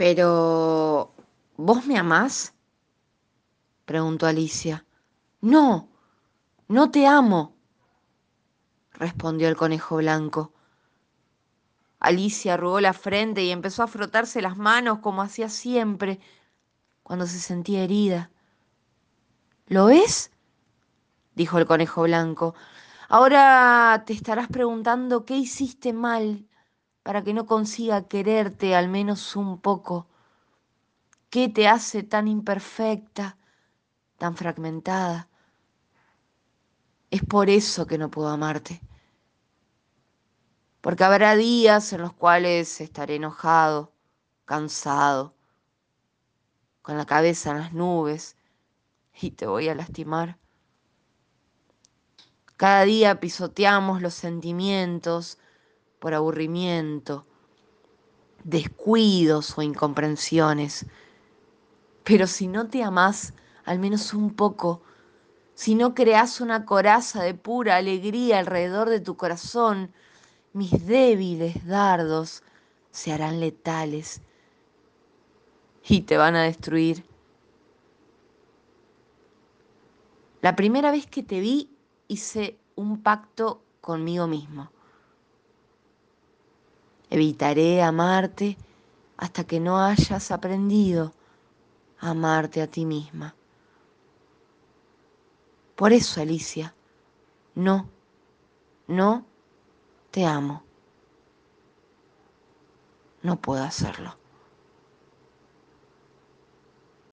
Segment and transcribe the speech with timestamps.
[0.00, 1.14] Pero,
[1.58, 2.54] ¿vos me amás?
[3.84, 4.86] preguntó Alicia.
[5.42, 5.90] No,
[6.68, 7.54] no te amo,
[8.92, 10.54] respondió el conejo blanco.
[11.98, 16.18] Alicia arrugó la frente y empezó a frotarse las manos como hacía siempre
[17.02, 18.30] cuando se sentía herida.
[19.66, 20.30] ¿Lo ves?
[21.34, 22.54] dijo el conejo blanco.
[23.10, 26.46] Ahora te estarás preguntando qué hiciste mal
[27.02, 30.06] para que no consiga quererte al menos un poco.
[31.30, 33.36] ¿Qué te hace tan imperfecta,
[34.18, 35.28] tan fragmentada?
[37.10, 38.80] Es por eso que no puedo amarte.
[40.80, 43.92] Porque habrá días en los cuales estaré enojado,
[44.44, 45.34] cansado,
[46.82, 48.36] con la cabeza en las nubes
[49.20, 50.38] y te voy a lastimar.
[52.56, 55.38] Cada día pisoteamos los sentimientos
[56.00, 57.24] por aburrimiento,
[58.42, 60.86] descuidos o incomprensiones.
[62.02, 63.34] Pero si no te amás
[63.64, 64.82] al menos un poco,
[65.54, 69.92] si no creas una coraza de pura alegría alrededor de tu corazón,
[70.52, 72.42] mis débiles dardos
[72.90, 74.22] se harán letales
[75.86, 77.04] y te van a destruir.
[80.40, 81.70] La primera vez que te vi
[82.08, 84.70] hice un pacto conmigo mismo.
[87.10, 88.56] Evitaré amarte
[89.16, 91.12] hasta que no hayas aprendido
[91.98, 93.34] a amarte a ti misma.
[95.74, 96.74] Por eso, Alicia,
[97.54, 97.88] no,
[98.86, 99.24] no
[100.10, 100.62] te amo.
[103.22, 104.16] No puedo hacerlo.